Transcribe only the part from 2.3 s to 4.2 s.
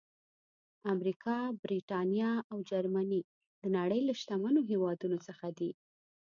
او جرمني د نړۍ له